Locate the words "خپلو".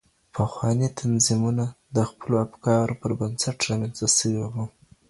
2.09-2.33